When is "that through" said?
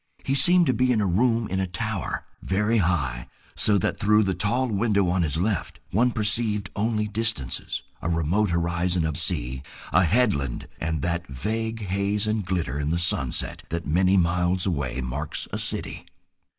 3.77-4.23